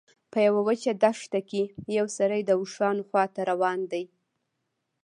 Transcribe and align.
په 0.31 0.37
یوه 0.47 0.61
وچه 0.67 0.91
دښته 1.03 1.39
کې 1.49 1.63
یو 1.97 2.05
سړی 2.17 2.41
د 2.45 2.51
اوښانو 2.59 3.07
خواته 3.09 3.41
روان 3.51 3.79
دی. 3.91 4.03